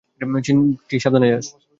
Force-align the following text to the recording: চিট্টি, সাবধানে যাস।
চিট্টি, 0.45 0.95
সাবধানে 1.03 1.27
যাস। 1.33 1.45